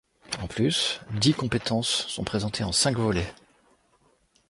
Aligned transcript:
En 0.41 0.47
plus, 0.47 0.99
dix 1.11 1.33
compétences 1.35 2.07
sont 2.07 2.23
présentées 2.23 2.63
en 2.63 2.71
cinq 2.71 2.97
volets. 2.97 3.31